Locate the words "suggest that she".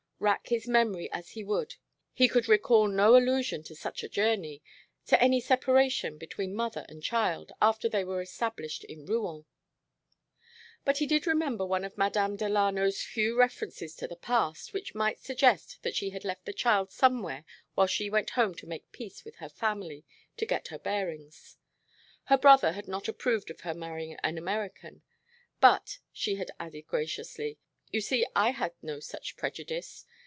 15.17-16.11